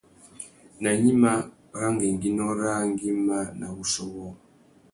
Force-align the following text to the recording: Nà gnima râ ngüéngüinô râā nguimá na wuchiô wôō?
Nà 0.81 0.89
gnima 0.99 1.31
râ 1.79 1.87
ngüéngüinô 1.93 2.47
râā 2.59 2.79
nguimá 2.89 3.37
na 3.59 3.65
wuchiô 3.75 4.03
wôō? 4.15 4.29